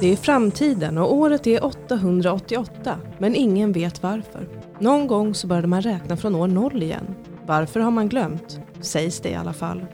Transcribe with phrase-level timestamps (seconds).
[0.00, 4.48] Det är framtiden och året är 888 men ingen vet varför.
[4.78, 7.14] Någon gång så började man räkna från år noll igen.
[7.46, 8.60] Varför har man glömt?
[8.80, 9.84] Sägs det i alla fall.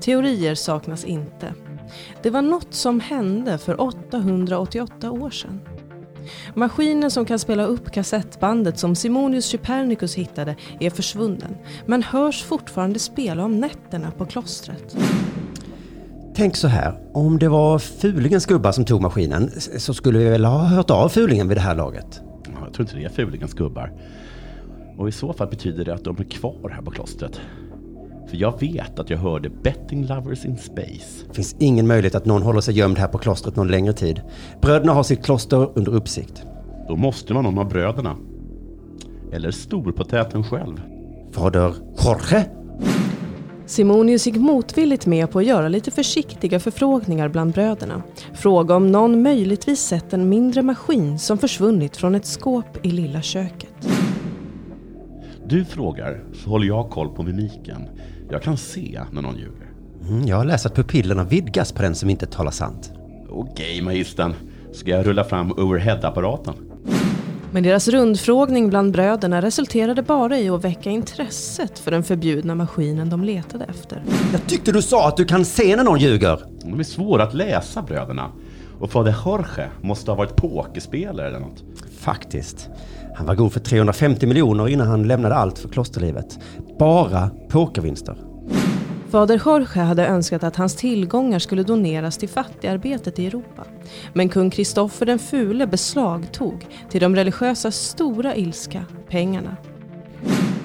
[0.00, 1.54] Teorier saknas inte.
[2.22, 5.60] Det var något som hände för 888 år sedan.
[6.54, 12.98] Maskinen som kan spela upp kassettbandet som Simonius Copernicus hittade är försvunnen men hörs fortfarande
[12.98, 14.96] spela om nätterna på klostret.
[16.36, 20.44] Tänk så här, om det var Fulingens gubbar som tog maskinen så skulle vi väl
[20.44, 22.20] ha hört av Fulingen vid det här laget?
[22.64, 23.92] Jag tror inte det är Fulingens gubbar.
[24.96, 27.40] Och i så fall betyder det att de är kvar här på klostret.
[28.28, 31.26] För jag vet att jag hörde Betting Lovers in Space.
[31.28, 34.20] Det finns ingen möjlighet att någon håller sig gömd här på klostret någon längre tid.
[34.60, 36.46] Bröderna har sitt kloster under uppsikt.
[36.88, 38.16] Då måste man någon av bröderna.
[39.32, 40.80] Eller storpotäten själv.
[41.32, 42.55] Fader Jorge?
[43.66, 48.02] Simonius gick motvilligt med på att göra lite försiktiga förfrågningar bland bröderna.
[48.34, 53.22] Fråga om någon möjligtvis sett en mindre maskin som försvunnit från ett skåp i lilla
[53.22, 53.88] köket.
[55.46, 57.88] Du frågar, så håller jag koll på mimiken.
[58.30, 59.72] Jag kan se när någon ljuger.
[60.08, 62.92] Mm, jag har läst att pupillerna vidgas på den som inte talar sant.
[63.28, 64.34] Okej, magistern.
[64.72, 66.54] Ska jag rulla fram overhead-apparaten?
[67.52, 73.10] Men deras rundfrågning bland bröderna resulterade bara i att väcka intresset för den förbjudna maskinen
[73.10, 74.02] de letade efter.
[74.32, 76.40] Jag tyckte du sa att du kan se när någon ljuger.
[76.64, 78.30] De är svåra att läsa, bröderna.
[78.80, 81.64] Och fader Jorge måste ha varit pokerspelare eller något.
[81.98, 82.68] Faktiskt.
[83.16, 86.38] Han var god för 350 miljoner innan han lämnade allt för klosterlivet.
[86.78, 88.25] Bara pokervinster.
[89.10, 93.64] Fader Jorge hade önskat att hans tillgångar skulle doneras till fattigarbetet i Europa.
[94.12, 99.56] Men kung Kristoffer den fule beslagtog, till de religiösa stora ilska, pengarna.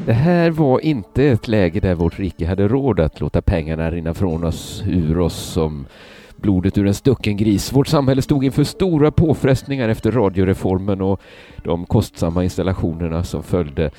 [0.06, 4.14] Det här var inte ett läge där vårt rike hade råd att låta pengarna rinna
[4.14, 5.86] från oss, ur oss som
[6.36, 7.74] blodet ur en stucken gris.
[7.74, 11.22] Vårt samhälle stod inför stora påfrestningar efter radioreformen och
[11.64, 13.92] de kostsamma installationerna som följde.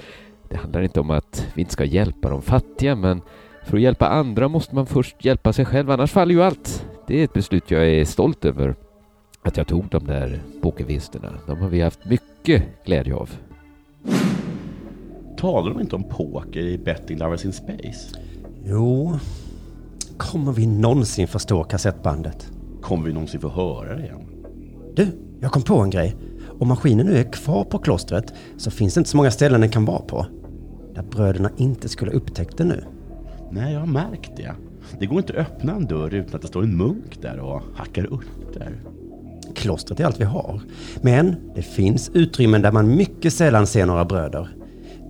[0.49, 3.21] Det handlar inte om att vi inte ska hjälpa de fattiga, men
[3.65, 6.87] för att hjälpa andra måste man först hjälpa sig själv, annars faller ju allt.
[7.06, 8.75] Det är ett beslut jag är stolt över
[9.43, 11.28] att jag tog de där pokervinsterna.
[11.47, 13.31] De har vi haft mycket glädje av.
[15.37, 18.19] Talar de inte om poker i Betting Lovers in Space?
[18.65, 19.19] Jo,
[20.17, 22.50] kommer vi någonsin förstå kassettbandet?
[22.81, 24.27] Kommer vi någonsin få höra det igen?
[24.94, 25.06] Du,
[25.41, 26.17] jag kom på en grej.
[26.61, 29.71] Om maskinen nu är kvar på klostret så finns det inte så många ställen den
[29.71, 30.27] kan vara på.
[30.94, 32.84] Där bröderna inte skulle upptäckt det nu.
[33.55, 34.53] Nej, jag har märkt det.
[34.99, 37.63] Det går inte att öppna en dörr utan att det står en munk där och
[37.77, 38.73] hackar upp där.
[39.55, 40.61] Klostret är allt vi har.
[41.01, 44.49] Men det finns utrymmen där man mycket sällan ser några bröder.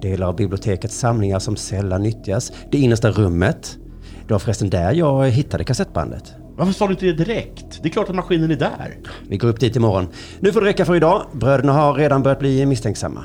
[0.03, 2.53] Delar av bibliotekets samlingar som sällan nyttjas.
[2.71, 3.79] Det innersta rummet.
[4.27, 6.35] Det var förresten där jag hittade kassettbandet.
[6.57, 7.83] Varför sa du inte det direkt?
[7.83, 8.99] Det är klart att maskinen är där.
[9.29, 10.09] Vi går upp dit imorgon.
[10.41, 11.27] Nu får det räcka för idag.
[11.33, 13.25] Bröderna har redan börjat bli misstänksamma.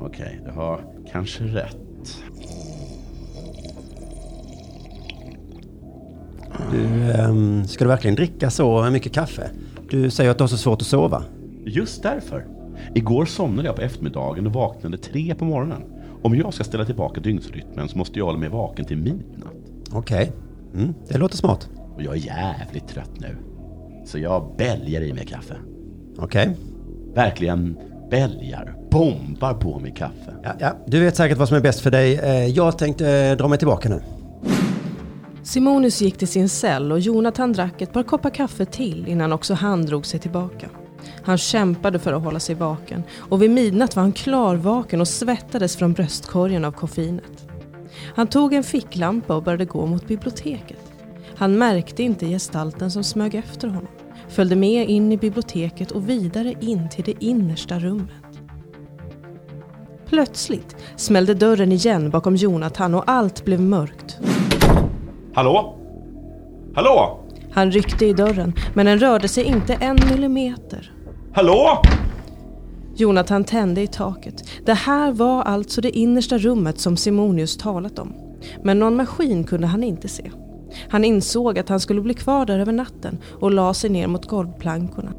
[0.00, 0.80] Okej, du har
[1.12, 1.87] kanske rätt.
[6.72, 9.50] Du, ehm, ska du verkligen dricka så mycket kaffe?
[9.90, 11.22] Du säger att du har så svårt att sova.
[11.66, 12.46] Just därför.
[12.94, 15.82] Igår somnade jag på eftermiddagen och vaknade tre på morgonen.
[16.22, 19.52] Om jag ska ställa tillbaka dygnsrytmen så måste jag hålla mig vaken till midnatt.
[19.92, 20.32] Okej,
[20.74, 21.68] mm, det låter smart.
[21.94, 23.36] Och jag är jävligt trött nu.
[24.06, 25.54] Så jag bälgar i mig kaffe.
[26.18, 26.56] Okej.
[27.14, 27.78] Verkligen
[28.10, 30.34] bälgar, bombar på mig kaffe.
[30.42, 32.14] Ja, ja, du vet säkert vad som är bäst för dig.
[32.18, 34.00] Eh, Jag tänkte eh, dra mig tillbaka nu.
[35.48, 39.54] Simonius gick till sin cell och Jonathan drack ett par koppar kaffe till innan också
[39.54, 40.68] han drog sig tillbaka.
[41.22, 45.76] Han kämpade för att hålla sig vaken och vid midnatt var han klarvaken och svettades
[45.76, 47.48] från bröstkorgen av koffeinet.
[48.14, 50.92] Han tog en ficklampa och började gå mot biblioteket.
[51.36, 53.88] Han märkte inte gestalten som smög efter honom,
[54.28, 58.40] följde med in i biblioteket och vidare in till det innersta rummet.
[60.06, 64.18] Plötsligt smällde dörren igen bakom Jonathan och allt blev mörkt.
[65.38, 65.74] Hallå?
[66.74, 67.20] Hallå?
[67.50, 70.92] Han ryckte i dörren, men den rörde sig inte en millimeter.
[71.32, 71.82] Hallå?
[72.96, 74.44] Jonathan tände i taket.
[74.66, 78.14] Det här var alltså det innersta rummet som Simonius talat om.
[78.62, 80.30] Men någon maskin kunde han inte se.
[80.88, 84.26] Han insåg att han skulle bli kvar där över natten och la sig ner mot
[84.26, 85.12] golvplankorna.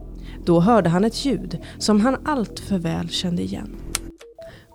[0.45, 3.75] Då hörde han ett ljud som han allt för väl kände igen.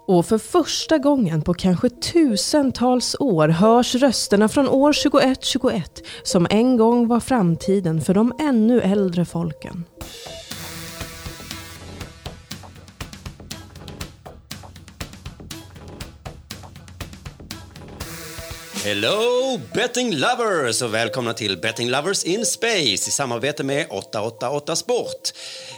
[0.07, 6.77] Och för första gången på kanske tusentals år hörs rösterna från år 2121 som en
[6.77, 9.85] gång var framtiden för de ännu äldre folken.
[18.85, 25.33] Hello betting lovers och välkomna till Betting Lovers in Space i samarbete med 888 Sport.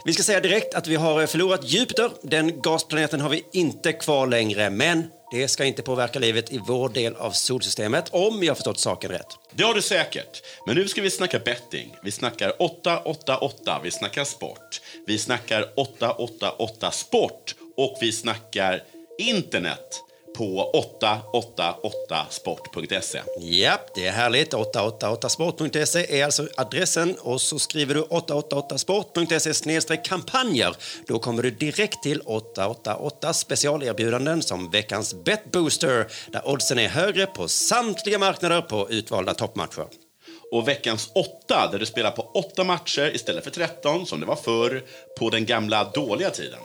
[0.04, 2.10] Vi ska säga direkt att vi har förlorat Jupiter.
[2.22, 6.88] Den gasplaneten har vi inte kvar längre, men det ska inte påverka livet i vår
[6.88, 9.38] del av solsystemet om jag har förstått saken rätt.
[9.52, 10.42] Det har du säkert.
[10.66, 11.96] Men nu ska vi snacka betting.
[12.02, 14.80] Vi snackar 888, vi snackar sport.
[15.06, 18.82] Vi snackar 888 sport och vi snackar
[19.18, 20.02] internet
[20.36, 23.22] på 888sport.se.
[23.40, 24.54] Japp, det är härligt.
[24.54, 30.76] 888sport.se är alltså adressen och så skriver du 888sport.se kampanjer.
[31.06, 37.48] Då kommer du direkt till 888 specialerbjudanden som veckans betbooster där oddsen är högre på
[37.48, 39.86] samtliga marknader på utvalda toppmatcher.
[40.56, 44.36] Och veckans åtta, där du spelar på åtta matcher istället för 13 som det var
[44.36, 44.82] förr
[45.18, 46.58] på den gamla dåliga tiden.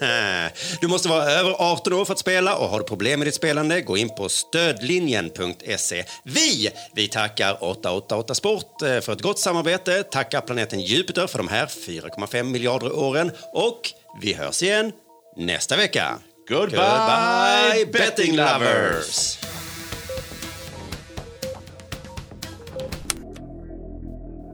[0.80, 3.34] Du måste vara över 18 år för att spela och har du problem med ditt
[3.34, 6.04] spelande, gå in på stödlinjen.se.
[6.24, 11.48] Vi, vi tackar 888 Sport eh, för ett gott samarbete, tackar planeten Jupiter för de
[11.48, 13.80] här 4,5 miljarder åren och
[14.22, 14.92] vi hörs igen
[15.36, 16.18] nästa vecka.
[16.48, 19.47] Goodbye, Goodbye betting betting lovers!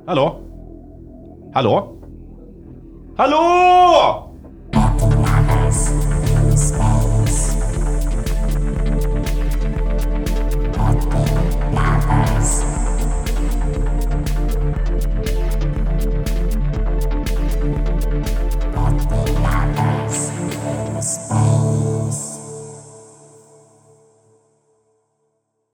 [0.06, 0.36] Hallå?
[1.54, 1.96] Hallå?
[3.16, 4.30] Hallå!